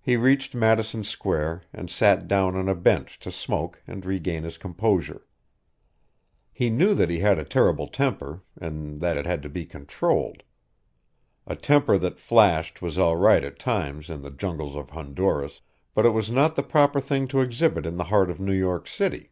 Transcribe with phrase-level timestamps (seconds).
[0.00, 4.56] He reached Madison Square, and sat down on a bench to smoke and regain his
[4.56, 5.26] composure.
[6.50, 10.44] He knew that he had a terrible temper, and that it had to be controlled.
[11.46, 15.60] A temper that flashed was all right at times in the jungles of Honduras,
[15.92, 18.88] but it was not the proper thing to exhibit in the heart of New York
[18.88, 19.30] City.